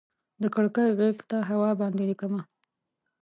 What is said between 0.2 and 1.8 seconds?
د کړکۍ غیږ ته هوا